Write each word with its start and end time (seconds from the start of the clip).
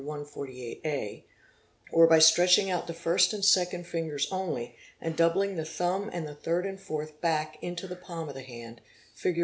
148a, 0.03 1.23
or 1.91 2.07
by 2.07 2.17
stretching 2.17 2.71
out 2.71 2.87
the 2.87 2.93
first 2.93 3.33
and 3.33 3.45
second 3.45 3.85
fingers 3.85 4.27
only 4.31 4.75
and 4.99 5.15
doubling 5.15 5.55
the 5.55 5.65
thumb 5.65 6.09
and 6.11 6.27
the 6.27 6.33
third 6.35 6.65
and 6.65 6.79
fourth 6.79 7.21
back 7.21 7.57
into 7.61 7.85
the 7.87 7.95
palm' 7.95 8.27
of 8.27 8.33
the 8.33 8.41
hand, 8.41 8.81
fig. 9.13 9.39